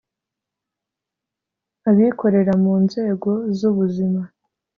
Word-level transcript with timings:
abikorera 1.89 2.53
mu 2.63 2.73
nzego 2.83 3.31
z 3.57 3.59
ubuzima 3.69 4.21